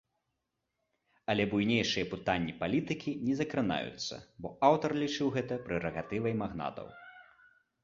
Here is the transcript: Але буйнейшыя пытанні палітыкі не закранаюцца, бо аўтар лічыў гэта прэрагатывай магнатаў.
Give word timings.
Але 1.33 1.43
буйнейшыя 1.51 2.05
пытанні 2.13 2.55
палітыкі 2.63 3.11
не 3.27 3.37
закранаюцца, 3.43 4.15
бо 4.41 4.47
аўтар 4.73 4.91
лічыў 5.05 5.27
гэта 5.39 5.53
прэрагатывай 5.71 6.33
магнатаў. 6.43 6.87